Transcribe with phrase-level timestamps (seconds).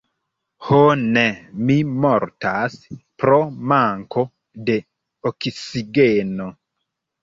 [0.69, 1.25] Ho ne!
[1.67, 1.75] Mi
[2.07, 3.39] mortas pro
[3.75, 4.27] manko
[4.69, 4.83] de
[5.35, 6.55] oksigeno!